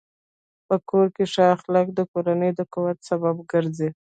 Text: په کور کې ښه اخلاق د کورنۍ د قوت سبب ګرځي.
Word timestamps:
په 0.67 0.75
کور 0.89 1.07
کې 1.15 1.23
ښه 1.33 1.43
اخلاق 1.55 1.87
د 1.95 1.99
کورنۍ 2.11 2.51
د 2.55 2.61
قوت 2.73 2.97
سبب 3.09 3.35
ګرځي. 3.51 3.89